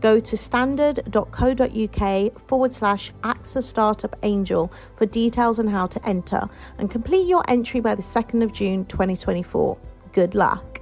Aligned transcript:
Go 0.00 0.20
to 0.20 0.36
standard.co.uk 0.36 2.48
forward 2.48 2.72
slash 2.72 3.12
AXA 3.24 3.62
Startup 3.62 4.16
Angel 4.22 4.72
for 4.96 5.06
details 5.06 5.58
on 5.58 5.66
how 5.66 5.86
to 5.88 6.08
enter 6.08 6.48
and 6.78 6.90
complete 6.90 7.26
your 7.26 7.42
entry 7.48 7.80
by 7.80 7.94
the 7.94 8.02
2nd 8.02 8.42
of 8.42 8.52
June 8.52 8.84
2024. 8.86 9.76
Good 10.12 10.34
luck. 10.34 10.80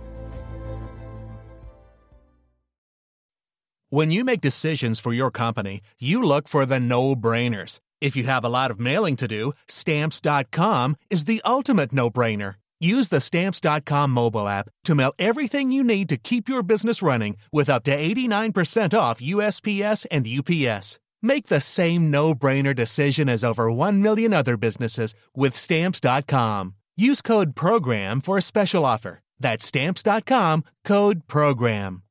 When 3.89 4.11
you 4.11 4.25
make 4.25 4.41
decisions 4.41 4.98
for 4.98 5.12
your 5.12 5.30
company, 5.30 5.80
you 5.98 6.23
look 6.23 6.48
for 6.48 6.67
the 6.67 6.80
no 6.80 7.14
brainers. 7.14 7.78
If 8.01 8.17
you 8.17 8.25
have 8.25 8.45
a 8.45 8.48
lot 8.48 8.70
of 8.70 8.80
mailing 8.80 9.17
to 9.17 9.28
do, 9.28 9.53
stamps.com 9.69 10.97
is 11.09 11.25
the 11.25 11.41
ultimate 11.45 11.92
no 11.92 12.11
brainer. 12.11 12.56
Use 12.80 13.09
the 13.09 13.21
stamps.com 13.21 14.11
mobile 14.11 14.47
app 14.47 14.69
to 14.84 14.95
mail 14.95 15.12
everything 15.19 15.73
you 15.73 15.83
need 15.83 16.09
to 16.11 16.17
keep 16.19 16.48
your 16.48 16.62
business 16.62 17.03
running 17.03 17.37
with 17.53 17.71
up 17.71 17.84
to 17.84 17.97
89% 17.97 18.98
off 18.98 19.21
USPS 19.21 20.05
and 20.11 20.27
UPS. 20.29 20.98
Make 21.23 21.47
the 21.47 21.61
same 21.61 22.11
no 22.11 22.34
brainer 22.34 22.75
decision 22.75 23.29
as 23.29 23.43
over 23.43 23.73
1 23.73 24.03
million 24.03 24.34
other 24.34 24.57
businesses 24.57 25.15
with 25.34 25.57
stamps.com. 25.57 26.75
Use 26.97 27.23
code 27.23 27.56
PROGRAM 27.56 28.20
for 28.20 28.37
a 28.39 28.42
special 28.42 28.84
offer. 28.84 29.20
That's 29.39 29.65
stamps.com 29.65 30.65
code 30.84 31.27
PROGRAM. 31.27 32.03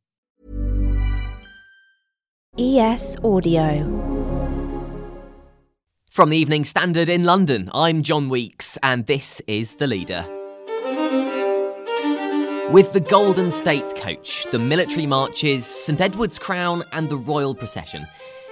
ES 2.57 3.17
Audio. 3.23 4.05
From 6.09 6.29
the 6.29 6.37
Evening 6.37 6.63
Standard 6.63 7.09
in 7.09 7.25
London, 7.25 7.69
I'm 7.73 8.01
John 8.01 8.29
Weeks, 8.29 8.77
and 8.81 9.05
this 9.05 9.41
is 9.47 9.75
The 9.75 9.87
Leader. 9.87 10.34
With 12.71 12.93
the 12.93 12.99
Golden 12.99 13.51
State 13.51 13.95
Coach, 13.95 14.47
the 14.51 14.57
military 14.57 15.05
marches, 15.05 15.67
St 15.67 16.01
Edward's 16.01 16.39
crown, 16.39 16.83
and 16.93 17.07
the 17.07 17.15
royal 17.15 17.53
procession, 17.53 18.07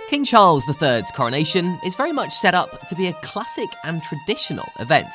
King 0.07 0.23
Charles 0.23 0.63
III's 0.69 1.09
coronation 1.11 1.79
is 1.83 1.95
very 1.95 2.11
much 2.11 2.31
set 2.31 2.53
up 2.53 2.87
to 2.89 2.95
be 2.95 3.07
a 3.07 3.13
classic 3.23 3.69
and 3.83 4.03
traditional 4.03 4.69
event. 4.79 5.11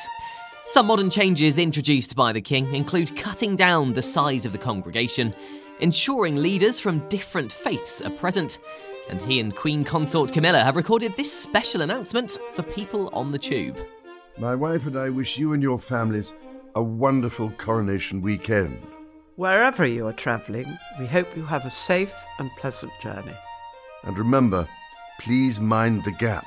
Some 0.67 0.87
modern 0.87 1.09
changes 1.09 1.57
introduced 1.57 2.13
by 2.13 2.33
the 2.33 2.41
King 2.41 2.75
include 2.75 3.15
cutting 3.15 3.55
down 3.55 3.93
the 3.93 4.01
size 4.01 4.45
of 4.45 4.51
the 4.51 4.57
congregation, 4.57 5.33
ensuring 5.79 6.35
leaders 6.35 6.77
from 6.77 7.07
different 7.07 7.53
faiths 7.53 8.01
are 8.01 8.11
present, 8.11 8.59
and 9.09 9.21
he 9.21 9.39
and 9.39 9.55
Queen 9.55 9.85
Consort 9.85 10.33
Camilla 10.33 10.59
have 10.59 10.75
recorded 10.75 11.15
this 11.15 11.31
special 11.31 11.81
announcement 11.81 12.37
for 12.51 12.63
people 12.63 13.09
on 13.13 13.31
the 13.31 13.39
tube. 13.39 13.77
My 14.37 14.55
wife 14.55 14.85
and 14.85 14.97
I 14.97 15.09
wish 15.09 15.37
you 15.37 15.53
and 15.53 15.63
your 15.63 15.79
families 15.79 16.33
a 16.75 16.83
wonderful 16.83 17.51
coronation 17.57 18.21
weekend. 18.21 18.81
Wherever 19.35 19.85
you 19.85 20.07
are 20.07 20.13
travelling, 20.13 20.67
we 20.99 21.05
hope 21.05 21.35
you 21.35 21.45
have 21.45 21.65
a 21.65 21.71
safe 21.71 22.13
and 22.39 22.49
pleasant 22.57 22.91
journey. 23.01 23.35
And 24.03 24.17
remember, 24.17 24.67
please 25.19 25.59
mind 25.59 26.03
the 26.03 26.11
gap. 26.11 26.45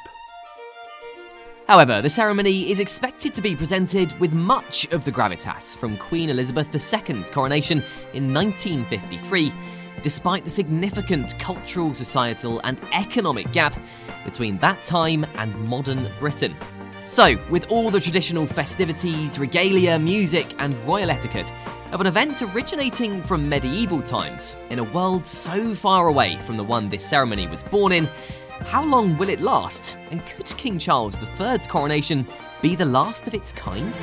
However, 1.69 2.03
the 2.03 2.11
ceremony 2.11 2.71
is 2.71 2.81
expected 2.81 3.33
to 3.35 3.43
be 3.43 3.57
presented 3.57 4.19
with 4.21 4.33
much 4.33 4.87
of 4.93 5.05
the 5.05 5.13
gravitas 5.13 5.77
from 5.77 5.97
Queen 5.97 6.29
Elizabeth 6.29 6.75
II's 6.75 7.31
coronation 7.31 7.79
in 8.13 8.35
1953, 8.35 9.53
despite 10.03 10.45
the 10.45 10.51
significant 10.51 11.39
cultural, 11.39 11.95
societal, 11.95 12.61
and 12.65 12.81
economic 12.93 13.51
gap 13.53 13.75
between 14.25 14.59
that 14.59 14.83
time 14.83 15.25
and 15.37 15.57
modern 15.67 16.07
Britain. 16.19 16.55
So, 17.05 17.37
with 17.51 17.69
all 17.69 17.91
the 17.91 17.99
traditional 17.99 18.47
festivities, 18.47 19.37
regalia, 19.37 19.99
music, 19.99 20.55
and 20.59 20.73
royal 20.87 21.11
etiquette 21.11 21.53
of 21.91 22.01
an 22.01 22.07
event 22.07 22.41
originating 22.43 23.21
from 23.25 23.49
medieval 23.49 24.01
times 24.01 24.57
in 24.71 24.79
a 24.79 24.85
world 24.85 25.27
so 25.27 25.75
far 25.75 26.07
away 26.07 26.39
from 26.43 26.57
the 26.57 26.63
one 26.63 26.89
this 26.89 27.05
ceremony 27.05 27.49
was 27.49 27.65
born 27.65 27.91
in, 27.91 28.09
how 28.61 28.85
long 28.85 29.19
will 29.19 29.29
it 29.29 29.41
last? 29.41 29.97
And 30.13 30.25
could 30.25 30.47
King 30.57 30.79
Charles 30.79 31.19
III's 31.41 31.67
coronation 31.67 32.25
be 32.63 32.77
the 32.77 32.85
last 32.85 33.27
of 33.27 33.35
its 33.35 33.51
kind? 33.51 34.01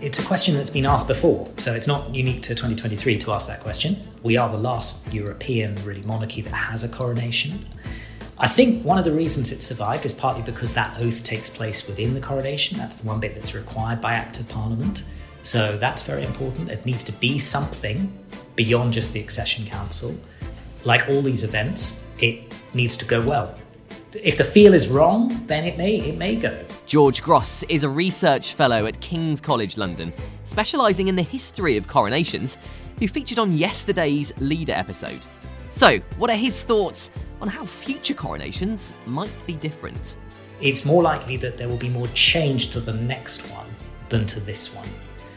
It's 0.00 0.18
a 0.18 0.24
question 0.24 0.54
that's 0.54 0.70
been 0.70 0.86
asked 0.86 1.08
before, 1.08 1.52
so 1.58 1.74
it's 1.74 1.86
not 1.86 2.14
unique 2.14 2.40
to 2.42 2.54
2023 2.54 3.18
to 3.18 3.32
ask 3.32 3.46
that 3.48 3.60
question. 3.60 3.98
We 4.22 4.38
are 4.38 4.48
the 4.48 4.56
last 4.56 5.12
European 5.12 5.74
really 5.84 6.02
monarchy 6.02 6.40
that 6.40 6.54
has 6.54 6.82
a 6.82 6.88
coronation. 6.88 7.58
I 8.38 8.48
think 8.48 8.84
one 8.84 8.98
of 8.98 9.04
the 9.04 9.12
reasons 9.12 9.50
it 9.50 9.62
survived 9.62 10.04
is 10.04 10.12
partly 10.12 10.42
because 10.42 10.74
that 10.74 11.00
oath 11.00 11.24
takes 11.24 11.48
place 11.48 11.86
within 11.86 12.12
the 12.12 12.20
coronation. 12.20 12.76
That's 12.76 12.96
the 12.96 13.06
one 13.06 13.18
bit 13.18 13.32
that's 13.32 13.54
required 13.54 14.02
by 14.02 14.12
Act 14.12 14.40
of 14.40 14.48
Parliament. 14.48 15.08
So 15.42 15.78
that's 15.78 16.02
very 16.02 16.22
important. 16.22 16.66
There 16.66 16.76
needs 16.84 17.02
to 17.04 17.12
be 17.12 17.38
something 17.38 18.12
beyond 18.54 18.92
just 18.92 19.14
the 19.14 19.20
Accession 19.20 19.64
Council. 19.64 20.14
Like 20.84 21.08
all 21.08 21.22
these 21.22 21.44
events, 21.44 22.04
it 22.18 22.54
needs 22.74 22.98
to 22.98 23.06
go 23.06 23.22
well. 23.22 23.54
If 24.22 24.36
the 24.36 24.44
feel 24.44 24.74
is 24.74 24.88
wrong, 24.88 25.44
then 25.46 25.64
it 25.64 25.78
may 25.78 25.96
it 25.96 26.18
may 26.18 26.36
go. 26.36 26.62
George 26.84 27.22
Gross 27.22 27.62
is 27.64 27.84
a 27.84 27.88
research 27.88 28.52
fellow 28.52 28.84
at 28.84 29.00
King's 29.00 29.40
College 29.40 29.78
London, 29.78 30.12
specialising 30.44 31.08
in 31.08 31.16
the 31.16 31.22
history 31.22 31.76
of 31.78 31.88
coronations, 31.88 32.58
who 32.98 33.08
featured 33.08 33.38
on 33.38 33.56
yesterday's 33.56 34.32
Leader 34.38 34.72
episode. 34.72 35.26
So, 35.68 35.98
what 36.18 36.30
are 36.30 36.36
his 36.36 36.62
thoughts 36.62 37.10
on 37.40 37.48
how 37.48 37.64
future 37.64 38.14
coronations 38.14 38.94
might 39.06 39.46
be 39.46 39.54
different? 39.54 40.16
It's 40.60 40.84
more 40.84 41.02
likely 41.02 41.36
that 41.38 41.56
there 41.56 41.68
will 41.68 41.76
be 41.76 41.88
more 41.88 42.06
change 42.08 42.70
to 42.70 42.80
the 42.80 42.94
next 42.94 43.50
one 43.50 43.68
than 44.08 44.26
to 44.26 44.40
this 44.40 44.74
one. 44.74 44.88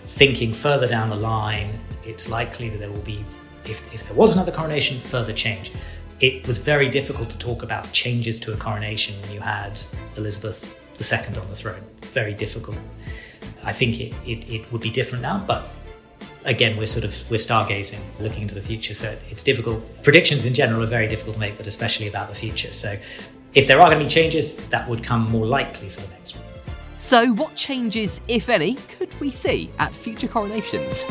Thinking 0.04 0.54
further 0.54 0.88
down 0.88 1.10
the 1.10 1.16
line, 1.16 1.80
it's 2.04 2.30
likely 2.30 2.70
that 2.70 2.78
there 2.78 2.92
will 2.92 3.02
be, 3.02 3.26
if, 3.66 3.94
if 3.94 4.06
there 4.06 4.16
was 4.16 4.34
another 4.34 4.52
coronation, 4.52 5.00
further 5.00 5.34
change 5.34 5.72
it 6.20 6.46
was 6.48 6.58
very 6.58 6.90
difficult 6.90 7.30
to 7.30 7.38
talk 7.38 7.64
about 7.64 7.92
changes 7.92 8.40
to 8.42 8.54
a 8.54 8.58
coronation 8.58 9.20
when 9.22 9.32
you 9.32 9.40
had 9.40 9.80
Elizabeth 10.18 10.82
II 11.00 11.38
on 11.38 11.48
the 11.50 11.56
throne. 11.56 11.82
Very 12.02 12.34
difficult. 12.34 12.78
I 13.64 13.72
think 13.72 14.00
it, 14.00 14.14
it, 14.26 14.50
it, 14.50 14.72
would 14.72 14.82
be 14.82 14.90
different 14.90 15.22
now, 15.22 15.44
but 15.48 15.70
again, 16.46 16.78
we're 16.78 16.86
sort 16.86 17.06
of 17.06 17.30
we're 17.30 17.38
stargazing, 17.38 18.02
looking 18.20 18.44
into 18.44 18.56
the 18.56 18.62
future. 18.62 18.94
So 18.94 19.18
it's 19.30 19.44
difficult. 19.44 20.04
Predictions 20.04 20.46
in 20.46 20.54
general 20.54 20.84
are 20.84 20.88
very 20.88 21.08
difficult 21.08 21.36
to 21.36 21.40
make, 21.40 21.58
but 21.58 21.68
especially 21.68 22.08
about 22.08 22.30
the 22.30 22.36
future. 22.36 22.72
So 22.72 22.98
if 23.54 23.68
there 23.68 23.80
are 23.82 23.88
going 23.88 24.00
to 24.00 24.06
be 24.06 24.10
changes, 24.10 24.68
that 24.70 24.88
would 24.88 25.04
come 25.04 25.24
more 25.32 25.46
likely 25.46 25.90
for 25.90 26.02
the 26.02 26.10
next 26.10 26.36
one. 26.36 26.46
So, 26.98 27.32
what 27.34 27.56
changes, 27.56 28.20
if 28.28 28.50
any, 28.50 28.76
could 28.76 29.18
we 29.22 29.32
see 29.32 29.72
at 29.80 29.96
future 29.96 30.28
coronations? 30.28 31.06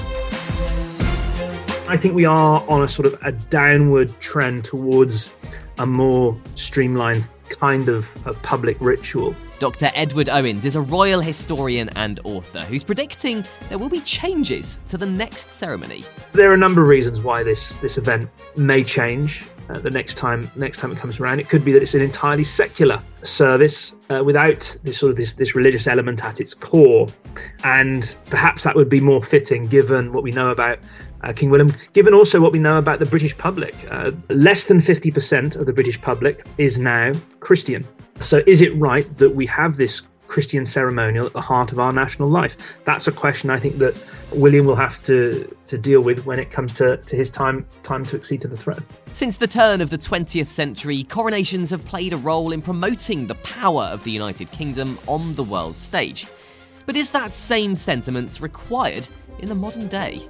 I 1.88 1.96
think 1.96 2.14
we 2.14 2.26
are 2.26 2.62
on 2.68 2.82
a 2.82 2.88
sort 2.88 3.06
of 3.06 3.18
a 3.22 3.32
downward 3.32 4.20
trend 4.20 4.64
towards 4.64 5.32
a 5.78 5.86
more 5.86 6.38
streamlined 6.56 7.26
kind 7.50 7.88
of 7.88 8.08
a 8.26 8.34
public 8.34 8.76
ritual. 8.80 9.34
Dr. 9.58 9.90
Edward 9.94 10.28
Owens 10.28 10.64
is 10.64 10.76
a 10.76 10.80
royal 10.80 11.20
historian 11.20 11.88
and 11.96 12.20
author 12.24 12.60
who's 12.60 12.84
predicting 12.84 13.44
there 13.68 13.78
will 13.78 13.88
be 13.88 14.00
changes 14.00 14.78
to 14.86 14.96
the 14.96 15.06
next 15.06 15.50
ceremony. 15.52 16.04
There 16.32 16.50
are 16.50 16.54
a 16.54 16.58
number 16.58 16.80
of 16.80 16.88
reasons 16.88 17.20
why 17.20 17.42
this 17.42 17.74
this 17.76 17.98
event 17.98 18.30
may 18.56 18.84
change 18.84 19.46
uh, 19.68 19.78
the 19.78 19.90
next 19.90 20.14
time 20.14 20.50
next 20.56 20.78
time 20.78 20.92
it 20.92 20.98
comes 20.98 21.20
around. 21.20 21.40
It 21.40 21.48
could 21.48 21.64
be 21.64 21.72
that 21.72 21.82
it's 21.82 21.94
an 21.94 22.02
entirely 22.02 22.44
secular 22.44 23.02
service 23.22 23.94
uh, 24.10 24.22
without 24.24 24.76
this 24.82 24.98
sort 24.98 25.10
of 25.10 25.16
this 25.16 25.34
this 25.34 25.54
religious 25.54 25.86
element 25.86 26.24
at 26.24 26.40
its 26.40 26.54
core, 26.54 27.08
and 27.64 28.16
perhaps 28.26 28.64
that 28.64 28.74
would 28.74 28.88
be 28.88 29.00
more 29.00 29.22
fitting 29.22 29.66
given 29.66 30.12
what 30.12 30.22
we 30.22 30.30
know 30.30 30.50
about 30.50 30.78
uh, 31.22 31.32
King 31.32 31.50
William, 31.50 31.72
given 31.92 32.14
also 32.14 32.40
what 32.40 32.52
we 32.52 32.58
know 32.58 32.78
about 32.78 32.98
the 32.98 33.06
British 33.06 33.36
public. 33.36 33.74
Uh, 33.90 34.12
less 34.28 34.64
than 34.64 34.78
50% 34.78 35.56
of 35.56 35.66
the 35.66 35.72
British 35.72 36.00
public 36.00 36.46
is 36.58 36.78
now 36.78 37.12
Christian. 37.40 37.84
So, 38.20 38.42
is 38.46 38.60
it 38.60 38.74
right 38.76 39.16
that 39.18 39.34
we 39.34 39.46
have 39.46 39.76
this 39.76 40.02
Christian 40.28 40.66
ceremonial 40.66 41.26
at 41.26 41.32
the 41.32 41.40
heart 41.40 41.72
of 41.72 41.80
our 41.80 41.92
national 41.92 42.28
life? 42.28 42.56
That's 42.84 43.08
a 43.08 43.12
question 43.12 43.50
I 43.50 43.58
think 43.58 43.78
that 43.78 43.96
William 44.32 44.66
will 44.66 44.76
have 44.76 45.02
to, 45.04 45.56
to 45.66 45.78
deal 45.78 46.02
with 46.02 46.26
when 46.26 46.38
it 46.38 46.50
comes 46.50 46.72
to, 46.74 46.98
to 46.98 47.16
his 47.16 47.30
time, 47.30 47.66
time 47.82 48.04
to 48.06 48.16
accede 48.16 48.42
to 48.42 48.48
the 48.48 48.56
throne. 48.56 48.84
Since 49.14 49.38
the 49.38 49.46
turn 49.46 49.80
of 49.80 49.90
the 49.90 49.96
20th 49.96 50.48
century, 50.48 51.04
coronations 51.04 51.70
have 51.70 51.84
played 51.86 52.12
a 52.12 52.18
role 52.18 52.52
in 52.52 52.62
promoting 52.62 53.26
the 53.26 53.34
power 53.36 53.84
of 53.84 54.04
the 54.04 54.10
United 54.10 54.50
Kingdom 54.50 54.98
on 55.06 55.34
the 55.34 55.44
world 55.44 55.78
stage. 55.78 56.26
But 56.86 56.96
is 56.96 57.12
that 57.12 57.34
same 57.34 57.74
sentiment 57.74 58.38
required 58.40 59.08
in 59.40 59.48
the 59.48 59.54
modern 59.54 59.88
day? 59.88 60.26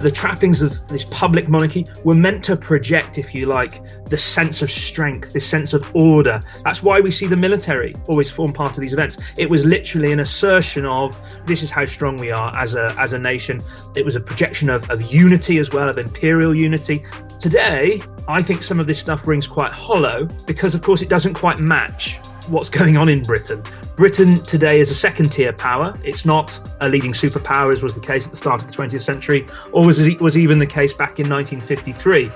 The 0.00 0.10
trappings 0.10 0.62
of 0.62 0.86
this 0.88 1.04
public 1.04 1.48
monarchy 1.48 1.86
were 2.04 2.14
meant 2.14 2.44
to 2.44 2.56
project, 2.56 3.18
if 3.18 3.34
you 3.34 3.46
like, 3.46 3.80
the 4.06 4.18
sense 4.18 4.62
of 4.62 4.70
strength, 4.70 5.32
this 5.32 5.46
sense 5.46 5.72
of 5.72 5.94
order. 5.94 6.40
That's 6.64 6.82
why 6.82 7.00
we 7.00 7.10
see 7.10 7.26
the 7.26 7.36
military 7.36 7.94
always 8.06 8.30
form 8.30 8.52
part 8.52 8.72
of 8.72 8.80
these 8.80 8.92
events. 8.92 9.18
It 9.38 9.48
was 9.48 9.64
literally 9.64 10.12
an 10.12 10.20
assertion 10.20 10.86
of 10.86 11.16
this 11.46 11.62
is 11.62 11.70
how 11.70 11.86
strong 11.86 12.16
we 12.16 12.30
are 12.30 12.54
as 12.56 12.74
a 12.74 12.94
as 12.98 13.12
a 13.12 13.18
nation. 13.18 13.60
It 13.96 14.04
was 14.04 14.16
a 14.16 14.20
projection 14.20 14.70
of, 14.70 14.88
of 14.90 15.02
unity 15.02 15.58
as 15.58 15.70
well, 15.72 15.88
of 15.88 15.98
imperial 15.98 16.54
unity. 16.54 17.04
Today, 17.38 18.00
I 18.28 18.42
think 18.42 18.62
some 18.62 18.80
of 18.80 18.86
this 18.86 18.98
stuff 18.98 19.26
rings 19.26 19.46
quite 19.46 19.72
hollow 19.72 20.26
because, 20.46 20.74
of 20.74 20.82
course, 20.82 21.02
it 21.02 21.08
doesn't 21.08 21.34
quite 21.34 21.58
match 21.58 22.18
what's 22.48 22.68
going 22.80 22.96
on 22.96 23.08
in 23.08 23.22
Britain. 23.22 23.62
Britain 23.96 24.42
today 24.42 24.78
is 24.78 24.90
a 24.90 24.94
second 24.94 25.32
tier 25.32 25.54
power. 25.54 25.98
It's 26.04 26.26
not 26.26 26.60
a 26.82 26.88
leading 26.88 27.12
superpower, 27.12 27.72
as 27.72 27.82
was 27.82 27.94
the 27.94 28.00
case 28.00 28.26
at 28.26 28.30
the 28.30 28.36
start 28.36 28.62
of 28.62 28.68
the 28.68 28.74
20th 28.74 29.00
century, 29.00 29.46
or 29.72 29.86
was, 29.86 29.98
was 30.20 30.36
even 30.36 30.58
the 30.58 30.66
case 30.66 30.92
back 30.92 31.18
in 31.18 31.30
1953. 31.30 32.30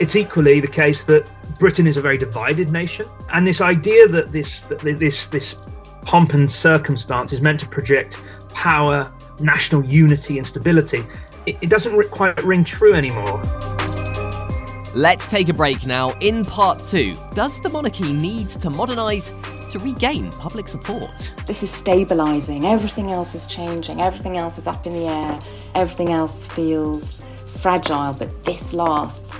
It's 0.00 0.16
equally 0.16 0.58
the 0.58 0.66
case 0.66 1.04
that 1.04 1.30
Britain 1.60 1.86
is 1.86 1.98
a 1.98 2.00
very 2.00 2.18
divided 2.18 2.72
nation, 2.72 3.06
and 3.32 3.46
this 3.46 3.60
idea 3.60 4.08
that 4.08 4.32
this 4.32 4.62
that 4.62 4.80
this 4.80 5.26
this 5.26 5.70
pomp 6.02 6.34
and 6.34 6.50
circumstance 6.50 7.32
is 7.32 7.40
meant 7.42 7.60
to 7.60 7.68
project 7.68 8.18
power, 8.52 9.10
national 9.38 9.84
unity, 9.84 10.38
and 10.38 10.46
stability, 10.46 11.02
it, 11.46 11.56
it 11.60 11.70
doesn't 11.70 12.10
quite 12.10 12.42
ring 12.42 12.64
true 12.64 12.94
anymore. 12.94 13.40
Let's 14.94 15.28
take 15.28 15.50
a 15.50 15.52
break 15.52 15.84
now. 15.84 16.16
In 16.20 16.44
part 16.44 16.82
two, 16.82 17.12
does 17.34 17.60
the 17.60 17.68
monarchy 17.68 18.10
need 18.10 18.48
to 18.48 18.70
modernise 18.70 19.30
to 19.70 19.78
regain 19.80 20.32
public 20.32 20.66
support? 20.66 21.30
This 21.46 21.62
is 21.62 21.70
stabilising. 21.70 22.64
Everything 22.64 23.10
else 23.10 23.34
is 23.34 23.46
changing. 23.46 24.00
Everything 24.00 24.38
else 24.38 24.56
is 24.56 24.66
up 24.66 24.86
in 24.86 24.94
the 24.94 25.06
air. 25.06 25.38
Everything 25.74 26.10
else 26.10 26.46
feels 26.46 27.22
fragile, 27.46 28.14
but 28.18 28.42
this 28.44 28.72
lasts. 28.72 29.38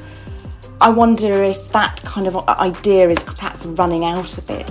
I 0.82 0.90
wonder 0.90 1.42
if 1.42 1.68
that 1.68 2.00
kind 2.02 2.26
of 2.26 2.36
idea 2.48 3.08
is 3.08 3.24
perhaps 3.24 3.64
running 3.64 4.04
out 4.04 4.36
a 4.36 4.42
bit. 4.42 4.70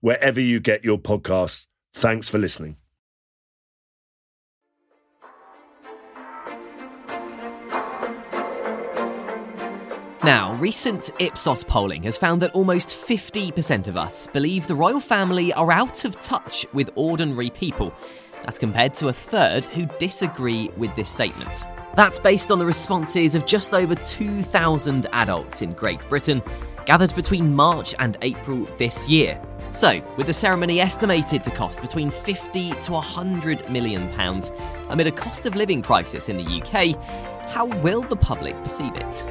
wherever 0.00 0.40
you 0.40 0.60
get 0.60 0.84
your 0.84 0.98
podcasts. 0.98 1.66
Thanks 1.94 2.28
for 2.28 2.38
listening. 2.38 2.76
Now, 10.26 10.54
recent 10.54 11.10
Ipsos 11.20 11.62
polling 11.62 12.02
has 12.02 12.18
found 12.18 12.42
that 12.42 12.50
almost 12.52 12.88
50% 12.88 13.86
of 13.86 13.96
us 13.96 14.26
believe 14.26 14.66
the 14.66 14.74
royal 14.74 14.98
family 14.98 15.52
are 15.52 15.70
out 15.70 16.04
of 16.04 16.18
touch 16.18 16.66
with 16.72 16.90
ordinary 16.96 17.48
people. 17.48 17.94
That's 18.42 18.58
compared 18.58 18.92
to 18.94 19.06
a 19.06 19.12
third 19.12 19.66
who 19.66 19.86
disagree 20.00 20.68
with 20.76 20.92
this 20.96 21.10
statement. 21.10 21.64
That's 21.94 22.18
based 22.18 22.50
on 22.50 22.58
the 22.58 22.66
responses 22.66 23.36
of 23.36 23.46
just 23.46 23.72
over 23.72 23.94
2,000 23.94 25.06
adults 25.12 25.62
in 25.62 25.72
Great 25.74 26.00
Britain, 26.08 26.42
gathered 26.86 27.14
between 27.14 27.54
March 27.54 27.94
and 28.00 28.16
April 28.20 28.64
this 28.78 29.08
year. 29.08 29.40
So, 29.70 30.00
with 30.16 30.26
the 30.26 30.32
ceremony 30.32 30.80
estimated 30.80 31.44
to 31.44 31.50
cost 31.50 31.82
between 31.82 32.10
50 32.10 32.72
to 32.72 32.92
100 32.92 33.68
million 33.68 34.08
pounds 34.14 34.52
amid 34.88 35.06
a 35.06 35.12
cost 35.12 35.44
of 35.44 35.54
living 35.54 35.82
crisis 35.82 36.28
in 36.28 36.36
the 36.38 36.62
UK, 36.62 36.96
how 37.50 37.66
will 37.66 38.02
the 38.02 38.16
public 38.16 38.54
perceive 38.62 38.94
it? 38.94 39.24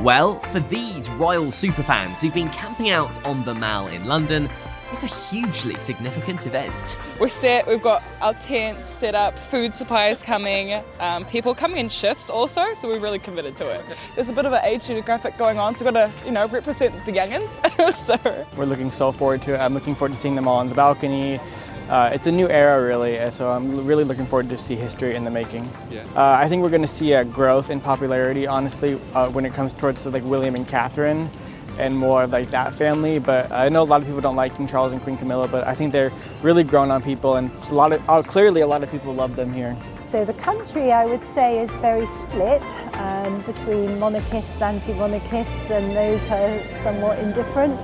Well, 0.00 0.38
for 0.52 0.60
these 0.60 1.10
royal 1.10 1.46
superfans 1.46 2.20
who've 2.20 2.32
been 2.32 2.50
camping 2.50 2.90
out 2.90 3.24
on 3.24 3.44
the 3.44 3.54
Mall 3.54 3.88
in 3.88 4.06
London, 4.06 4.48
it's 4.92 5.04
a 5.04 5.06
hugely 5.06 5.78
significant 5.80 6.46
event. 6.46 6.98
We're 7.20 7.28
set, 7.28 7.66
we've 7.66 7.82
got 7.82 8.02
our 8.20 8.34
tents 8.34 8.86
set 8.86 9.14
up, 9.14 9.38
food 9.38 9.74
supplies 9.74 10.22
coming, 10.22 10.82
um, 11.00 11.24
people 11.26 11.54
coming 11.54 11.78
in 11.78 11.88
shifts 11.88 12.30
also, 12.30 12.74
so 12.74 12.88
we're 12.88 12.98
really 12.98 13.18
committed 13.18 13.56
to 13.58 13.68
it. 13.68 13.84
There's 14.14 14.28
a 14.28 14.32
bit 14.32 14.46
of 14.46 14.52
an 14.52 14.60
age 14.64 14.82
demographic 14.82 15.36
going 15.36 15.58
on, 15.58 15.74
so 15.74 15.84
we've 15.84 15.92
got 15.92 16.10
to, 16.18 16.26
you 16.26 16.32
know, 16.32 16.48
represent 16.48 17.04
the 17.04 17.12
youngins. 17.12 17.58
so 17.94 18.46
We're 18.56 18.64
looking 18.64 18.90
so 18.90 19.12
forward 19.12 19.42
to 19.42 19.54
it. 19.54 19.58
I'm 19.58 19.74
looking 19.74 19.94
forward 19.94 20.14
to 20.14 20.18
seeing 20.18 20.34
them 20.34 20.48
all 20.48 20.58
on 20.58 20.68
the 20.68 20.74
balcony. 20.74 21.40
Uh, 21.88 22.10
it's 22.12 22.26
a 22.26 22.32
new 22.32 22.48
era, 22.48 22.82
really, 22.82 23.30
so 23.30 23.50
I'm 23.50 23.86
really 23.86 24.04
looking 24.04 24.26
forward 24.26 24.48
to 24.50 24.58
see 24.58 24.74
history 24.74 25.14
in 25.14 25.24
the 25.24 25.30
making. 25.30 25.70
Yeah. 25.90 26.04
Uh, 26.14 26.36
I 26.38 26.48
think 26.48 26.62
we're 26.62 26.68
going 26.70 26.82
to 26.82 26.88
see 26.88 27.12
a 27.12 27.24
growth 27.24 27.70
in 27.70 27.80
popularity, 27.80 28.46
honestly, 28.46 29.00
uh, 29.14 29.28
when 29.30 29.46
it 29.46 29.52
comes 29.52 29.72
towards 29.72 30.02
the, 30.02 30.10
like 30.10 30.24
William 30.24 30.54
and 30.54 30.66
Catherine 30.68 31.30
and 31.78 31.96
more 31.96 32.24
of 32.24 32.32
like 32.32 32.50
that 32.50 32.74
family. 32.74 33.18
But 33.18 33.50
I 33.50 33.68
know 33.68 33.82
a 33.82 33.84
lot 33.84 34.00
of 34.00 34.06
people 34.06 34.20
don't 34.20 34.36
like 34.36 34.56
King 34.56 34.66
Charles 34.66 34.92
and 34.92 35.00
Queen 35.00 35.16
Camilla, 35.16 35.48
but 35.48 35.66
I 35.66 35.74
think 35.74 35.92
they're 35.92 36.12
really 36.42 36.64
grown 36.64 36.90
on 36.90 37.02
people, 37.02 37.36
and 37.36 37.50
a 37.70 37.74
lot 37.74 37.92
of 37.92 38.02
uh, 38.08 38.22
clearly 38.22 38.60
a 38.60 38.66
lot 38.66 38.82
of 38.82 38.90
people 38.90 39.14
love 39.14 39.36
them 39.36 39.52
here. 39.52 39.76
So 40.02 40.24
the 40.24 40.32
country, 40.34 40.90
I 40.90 41.04
would 41.04 41.24
say, 41.24 41.60
is 41.60 41.70
very 41.76 42.06
split 42.06 42.62
um, 42.94 43.42
between 43.42 43.98
monarchists, 43.98 44.60
anti-monarchists, 44.62 45.70
and 45.70 45.94
those 45.94 46.26
who 46.26 46.34
are 46.34 46.76
somewhat 46.78 47.18
indifferent. 47.18 47.78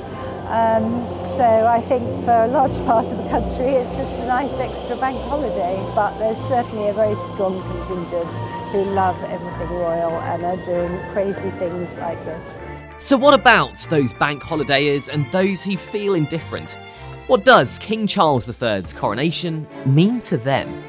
Um, 0.47 1.09
so 1.25 1.43
I 1.45 1.81
think 1.81 2.05
for 2.25 2.45
a 2.45 2.47
large 2.47 2.79
part 2.87 3.11
of 3.13 3.17
the 3.17 3.29
country 3.31 3.77
it's 3.77 3.97
just 3.97 4.13
a 4.15 4.27
nice 4.27 4.59
extra 4.59 4.95
bank 4.97 5.17
holiday, 5.23 5.77
but 5.95 6.19
there's 6.19 6.39
certainly 6.49 6.89
a 6.89 6.93
very 6.93 7.15
strong 7.15 7.63
contingent 7.63 8.39
who 8.73 8.85
love 8.85 9.17
everything 9.25 9.71
royal 9.71 10.13
and 10.21 10.45
are 10.45 10.63
doing 10.65 11.01
crazy 11.13 11.51
things 11.59 11.97
like 11.97 12.23
this. 12.25 12.74
So, 13.05 13.19
what 13.19 13.35
about 13.35 13.77
those 13.91 14.15
bank 14.15 14.43
holidayers 14.43 15.11
and 15.13 15.31
those 15.31 15.63
who 15.63 15.77
feel 15.77 16.15
indifferent? 16.15 16.79
What 17.27 17.45
does 17.45 17.79
King 17.79 18.07
Charles 18.07 18.49
III's 18.49 18.95
coronation 18.95 19.67
mean 19.85 20.23
to 20.23 20.39
them? 20.39 20.83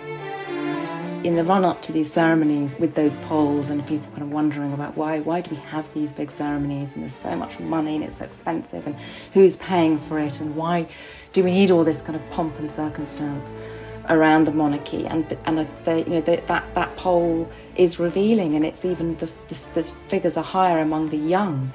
In 1.26 1.36
the 1.36 1.44
run 1.44 1.66
up 1.66 1.82
to 1.82 1.92
these 1.92 2.10
ceremonies, 2.10 2.74
with 2.80 2.96
those 2.96 3.18
polls 3.18 3.70
and 3.70 3.86
people 3.86 4.08
kind 4.12 4.22
of 4.22 4.32
wondering 4.32 4.72
about 4.72 4.96
why 4.96 5.20
why 5.20 5.42
do 5.42 5.52
we 5.52 5.58
have 5.58 5.94
these 5.94 6.14
big 6.14 6.32
ceremonies 6.32 6.94
and 6.94 7.02
there's 7.02 7.14
so 7.14 7.36
much 7.36 7.60
money 7.60 7.96
and 7.96 8.06
it's 8.06 8.20
so 8.20 8.24
expensive 8.24 8.88
and 8.88 8.96
who's 9.34 9.58
paying 9.58 10.00
for 10.08 10.18
it 10.18 10.40
and 10.40 10.56
why 10.56 10.88
do 11.34 11.44
we 11.44 11.52
need 11.52 11.70
all 11.70 11.84
this 11.84 12.02
kind 12.02 12.16
of 12.16 12.30
pomp 12.30 12.58
and 12.60 12.72
circumstance? 12.72 13.52
around 14.08 14.46
the 14.46 14.52
monarchy, 14.52 15.08
and 15.08 15.36
and 15.46 15.58
you 15.88 16.06
know 16.06 16.22
that 16.22 16.48
that 16.48 16.96
poll 16.96 17.50
is 17.76 18.00
revealing, 18.00 18.54
and 18.56 18.64
it's 18.64 18.86
even 18.86 19.18
the, 19.18 19.26
the, 19.48 19.60
the 19.74 19.84
figures 20.08 20.38
are 20.38 20.44
higher 20.44 20.78
among 20.78 21.10
the 21.10 21.18
young 21.18 21.74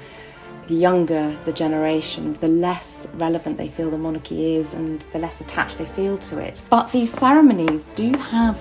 the 0.71 0.77
younger 0.77 1.37
the 1.43 1.51
generation, 1.51 2.33
the 2.39 2.47
less 2.47 3.05
relevant 3.15 3.57
they 3.57 3.67
feel 3.67 3.91
the 3.91 3.97
monarchy 3.97 4.55
is 4.55 4.73
and 4.73 5.01
the 5.11 5.19
less 5.19 5.41
attached 5.41 5.77
they 5.77 5.85
feel 5.85 6.17
to 6.17 6.39
it. 6.39 6.63
But 6.69 6.93
these 6.93 7.11
ceremonies 7.11 7.89
do 7.89 8.13
have 8.13 8.57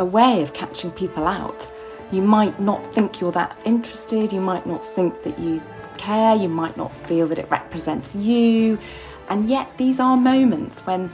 a 0.00 0.04
way 0.04 0.42
of 0.42 0.52
catching 0.52 0.90
people 0.90 1.28
out. 1.28 1.72
You 2.10 2.22
might 2.22 2.58
not 2.58 2.92
think 2.92 3.20
you're 3.20 3.30
that 3.32 3.56
interested, 3.64 4.32
you 4.32 4.40
might 4.40 4.66
not 4.66 4.84
think 4.84 5.22
that 5.22 5.38
you 5.38 5.62
care, 5.96 6.34
you 6.34 6.48
might 6.48 6.76
not 6.76 6.92
feel 7.06 7.28
that 7.28 7.38
it 7.38 7.48
represents 7.50 8.16
you, 8.16 8.76
and 9.28 9.48
yet 9.48 9.78
these 9.78 10.00
are 10.00 10.16
moments 10.16 10.84
when 10.86 11.08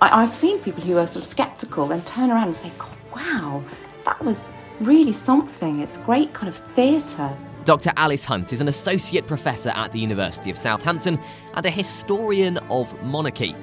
I, 0.00 0.20
have 0.20 0.34
seen 0.34 0.60
people 0.60 0.82
who 0.82 0.96
are 0.96 1.06
sort 1.06 1.24
of 1.26 1.30
skeptical 1.30 1.92
and 1.92 2.06
turn 2.06 2.30
around 2.30 2.46
and 2.46 2.56
say, 2.56 2.72
wow, 3.14 3.62
that 4.06 4.18
was 4.24 4.48
really 4.80 5.12
something. 5.12 5.80
It's 5.80 5.98
great 5.98 6.32
kind 6.32 6.48
of 6.48 6.56
theatre. 6.56 7.36
Dr. 7.64 7.92
Alice 7.96 8.24
Hunt 8.24 8.52
is 8.52 8.60
an 8.60 8.66
associate 8.66 9.28
professor 9.28 9.68
at 9.70 9.92
the 9.92 10.00
University 10.00 10.50
of 10.50 10.58
Southampton 10.58 11.20
and 11.54 11.64
a 11.64 11.70
historian 11.70 12.58
of 12.70 13.00
monarchy. 13.04 13.54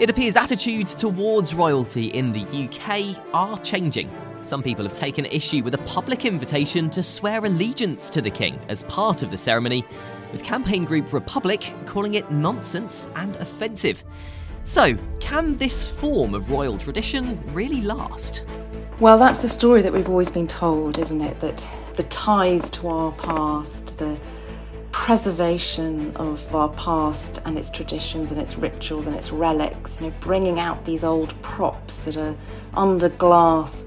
It 0.00 0.10
appears 0.10 0.36
attitudes 0.36 0.94
towards 0.94 1.54
royalty 1.54 2.08
in 2.08 2.32
the 2.32 2.42
UK 2.42 3.16
are 3.32 3.58
changing. 3.60 4.10
Some 4.42 4.62
people 4.62 4.84
have 4.84 4.92
taken 4.92 5.24
issue 5.26 5.62
with 5.62 5.72
a 5.72 5.78
public 5.78 6.26
invitation 6.26 6.90
to 6.90 7.02
swear 7.02 7.42
allegiance 7.44 8.10
to 8.10 8.20
the 8.20 8.30
King 8.30 8.58
as 8.68 8.82
part 8.84 9.22
of 9.22 9.30
the 9.30 9.38
ceremony, 9.38 9.86
with 10.30 10.42
campaign 10.42 10.84
group 10.84 11.12
Republic 11.12 11.72
calling 11.86 12.14
it 12.14 12.30
nonsense 12.30 13.08
and 13.16 13.34
offensive. 13.36 14.04
So, 14.64 14.96
can 15.20 15.56
this 15.56 15.88
form 15.88 16.34
of 16.34 16.50
royal 16.50 16.76
tradition 16.76 17.40
really 17.54 17.80
last? 17.80 18.44
Well, 19.02 19.18
that's 19.18 19.42
the 19.42 19.48
story 19.48 19.82
that 19.82 19.92
we've 19.92 20.08
always 20.08 20.30
been 20.30 20.46
told, 20.46 20.96
isn't 20.96 21.20
it? 21.20 21.40
That 21.40 21.68
the 21.96 22.04
ties 22.04 22.70
to 22.70 22.86
our 22.86 23.10
past, 23.10 23.98
the 23.98 24.16
preservation 24.92 26.14
of 26.14 26.54
our 26.54 26.68
past 26.68 27.40
and 27.44 27.58
its 27.58 27.68
traditions 27.68 28.30
and 28.30 28.40
its 28.40 28.56
rituals 28.56 29.08
and 29.08 29.16
its 29.16 29.32
relics, 29.32 30.00
you 30.00 30.06
know, 30.06 30.14
bringing 30.20 30.60
out 30.60 30.84
these 30.84 31.02
old 31.02 31.34
props 31.42 31.98
that 32.02 32.16
are 32.16 32.36
under 32.74 33.08
glass 33.08 33.84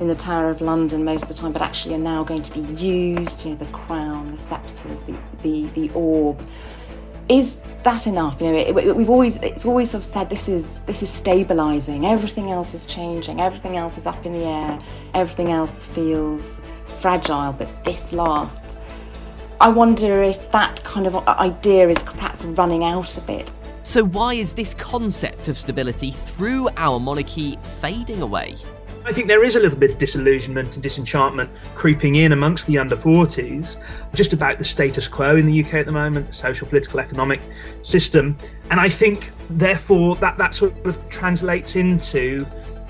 in 0.00 0.06
the 0.06 0.14
Tower 0.14 0.50
of 0.50 0.60
London 0.60 1.02
most 1.02 1.22
of 1.22 1.28
the 1.28 1.34
time, 1.34 1.52
but 1.52 1.62
actually 1.62 1.94
are 1.94 1.98
now 1.98 2.22
going 2.22 2.42
to 2.42 2.52
be 2.52 2.60
used, 2.74 3.46
you 3.46 3.52
know, 3.52 3.56
the 3.56 3.72
crown, 3.72 4.30
the 4.32 4.36
sceptres, 4.36 5.02
the, 5.02 5.18
the, 5.40 5.64
the 5.68 5.90
orb. 5.94 6.42
Is 7.28 7.58
that 7.82 8.06
enough? 8.06 8.40
You 8.40 8.52
know, 8.52 8.58
it, 8.58 8.96
we've 8.96 9.10
always 9.10 9.36
it's 9.38 9.66
always 9.66 9.90
sort 9.90 10.02
of 10.02 10.10
said 10.10 10.30
this 10.30 10.48
is 10.48 10.82
this 10.84 11.02
is 11.02 11.10
stabilising. 11.10 12.10
Everything 12.10 12.50
else 12.50 12.72
is 12.72 12.86
changing. 12.86 13.40
Everything 13.40 13.76
else 13.76 13.98
is 13.98 14.06
up 14.06 14.24
in 14.24 14.32
the 14.32 14.44
air. 14.44 14.78
Everything 15.14 15.50
else 15.50 15.84
feels 15.84 16.62
fragile, 16.86 17.52
but 17.52 17.84
this 17.84 18.12
lasts. 18.12 18.78
I 19.60 19.68
wonder 19.68 20.22
if 20.22 20.50
that 20.52 20.82
kind 20.84 21.06
of 21.06 21.16
idea 21.28 21.88
is 21.88 22.02
perhaps 22.02 22.44
running 22.44 22.84
out 22.84 23.16
a 23.18 23.20
bit. 23.22 23.52
So, 23.82 24.04
why 24.04 24.34
is 24.34 24.54
this 24.54 24.74
concept 24.74 25.48
of 25.48 25.58
stability 25.58 26.12
through 26.12 26.68
our 26.76 27.00
monarchy 27.00 27.58
fading 27.80 28.22
away? 28.22 28.54
I 29.08 29.12
think 29.12 29.26
there 29.26 29.42
is 29.42 29.56
a 29.56 29.60
little 29.60 29.78
bit 29.78 29.92
of 29.92 29.98
disillusionment 29.98 30.74
and 30.74 30.82
disenchantment 30.82 31.48
creeping 31.74 32.16
in 32.16 32.32
amongst 32.32 32.66
the 32.66 32.76
under 32.76 32.94
40s 32.94 33.82
just 34.12 34.34
about 34.34 34.58
the 34.58 34.64
status 34.64 35.08
quo 35.08 35.34
in 35.36 35.46
the 35.46 35.64
UK 35.64 35.74
at 35.76 35.86
the 35.86 35.92
moment, 35.92 36.28
the 36.28 36.34
social, 36.34 36.68
political, 36.68 37.00
economic 37.00 37.40
system. 37.80 38.36
And 38.70 38.78
I 38.78 38.90
think, 38.90 39.30
therefore, 39.48 40.16
that, 40.16 40.36
that 40.36 40.54
sort 40.54 40.76
of 40.84 41.08
translates 41.08 41.74
into 41.74 42.46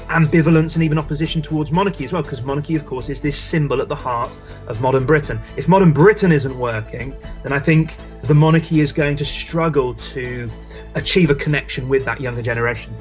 ambivalence 0.08 0.74
and 0.74 0.82
even 0.82 0.98
opposition 0.98 1.40
towards 1.40 1.70
monarchy 1.70 2.02
as 2.02 2.12
well, 2.12 2.22
because 2.22 2.42
monarchy, 2.42 2.74
of 2.74 2.84
course, 2.84 3.10
is 3.10 3.20
this 3.20 3.38
symbol 3.38 3.80
at 3.80 3.86
the 3.86 3.94
heart 3.94 4.36
of 4.66 4.80
modern 4.80 5.06
Britain. 5.06 5.38
If 5.56 5.68
modern 5.68 5.92
Britain 5.92 6.32
isn't 6.32 6.58
working, 6.58 7.14
then 7.44 7.52
I 7.52 7.60
think 7.60 7.96
the 8.24 8.34
monarchy 8.34 8.80
is 8.80 8.90
going 8.90 9.14
to 9.14 9.24
struggle 9.24 9.94
to 9.94 10.50
achieve 10.96 11.30
a 11.30 11.36
connection 11.36 11.88
with 11.88 12.04
that 12.06 12.20
younger 12.20 12.42
generation. 12.42 12.92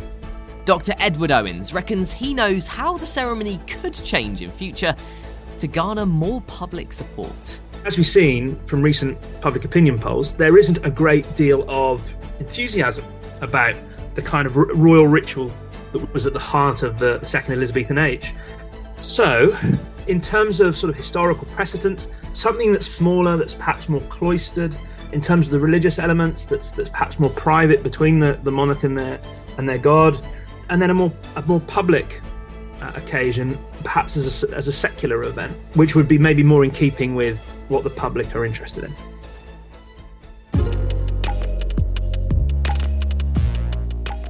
Dr. 0.67 0.95
Edward 0.99 1.31
Owens 1.31 1.73
reckons 1.73 2.11
he 2.11 2.33
knows 2.33 2.67
how 2.67 2.97
the 2.97 3.07
ceremony 3.07 3.57
could 3.67 3.93
change 3.93 4.41
in 4.41 4.49
future 4.49 4.93
to 5.59 5.65
garner 5.65 6.05
more 6.05 6.41
public 6.41 6.91
support. 6.91 7.61
As 7.85 7.95
we've 7.95 8.05
seen 8.05 8.59
from 8.65 8.81
recent 8.81 9.17
public 9.39 9.63
opinion 9.63 9.97
polls, 9.97 10.33
there 10.33 10.57
isn't 10.57 10.85
a 10.85 10.91
great 10.91 11.37
deal 11.37 11.63
of 11.69 12.13
enthusiasm 12.41 13.05
about 13.39 13.77
the 14.15 14.21
kind 14.21 14.45
of 14.45 14.57
royal 14.57 15.07
ritual 15.07 15.53
that 15.93 16.13
was 16.13 16.27
at 16.27 16.33
the 16.33 16.39
heart 16.39 16.83
of 16.83 16.99
the 16.99 17.23
second 17.23 17.53
Elizabethan 17.53 17.97
age. 17.97 18.35
So, 18.99 19.57
in 20.07 20.19
terms 20.19 20.59
of 20.59 20.77
sort 20.77 20.89
of 20.89 20.97
historical 20.97 21.45
precedent, 21.45 22.09
something 22.33 22.73
that's 22.73 22.87
smaller, 22.87 23.37
that's 23.37 23.53
perhaps 23.53 23.87
more 23.87 24.01
cloistered, 24.01 24.75
in 25.13 25.21
terms 25.21 25.45
of 25.45 25.53
the 25.53 25.61
religious 25.61 25.97
elements, 25.97 26.45
that's 26.45 26.71
that's 26.71 26.89
perhaps 26.89 27.19
more 27.19 27.29
private 27.29 27.83
between 27.83 28.19
the, 28.19 28.37
the 28.41 28.51
monarch 28.51 28.83
and 28.83 28.97
their 28.97 29.17
and 29.57 29.69
their 29.69 29.77
god, 29.77 30.21
and 30.69 30.81
then 30.81 30.89
a 30.89 30.93
more 30.93 31.11
a 31.35 31.41
more 31.43 31.61
public 31.61 32.21
uh, 32.81 32.91
occasion, 32.95 33.57
perhaps 33.83 34.17
as 34.17 34.43
a, 34.43 34.55
as 34.55 34.67
a 34.67 34.73
secular 34.73 35.23
event, 35.23 35.55
which 35.75 35.95
would 35.95 36.07
be 36.07 36.17
maybe 36.17 36.43
more 36.43 36.63
in 36.63 36.71
keeping 36.71 37.15
with 37.15 37.39
what 37.69 37.83
the 37.83 37.89
public 37.89 38.35
are 38.35 38.45
interested 38.45 38.83
in. 38.83 38.95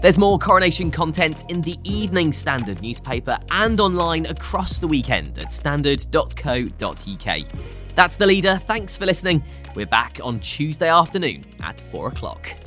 There's 0.02 0.20
more 0.20 0.38
coronation 0.38 0.92
content 0.92 1.44
in 1.50 1.62
the 1.62 1.76
Evening 1.84 2.32
Standard 2.32 2.82
newspaper 2.82 3.38
and 3.50 3.80
online 3.82 4.28
across 4.28 4.78
the 4.78 4.88
weekend 4.88 5.40
at 5.40 5.52
standard.co.uk. 5.52 7.42
That's 7.96 8.18
the 8.18 8.28
leader. 8.28 8.58
Thanks 8.58 8.96
for 8.96 9.08
listening. 9.08 9.44
We're 9.74 9.88
back 9.88 10.20
on 10.24 10.40
Tuesday 10.40 10.88
afternoon 10.88 11.46
at 11.62 11.82
4 11.82 12.10
o'clock. 12.10 12.67